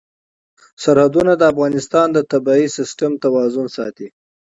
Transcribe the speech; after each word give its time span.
سرحدونه 0.83 1.33
د 1.37 1.41
افغانستان 1.51 2.07
د 2.13 2.17
طبعي 2.31 2.65
سیسټم 2.77 3.11
توازن 3.23 3.65
ساتي. 3.77 4.07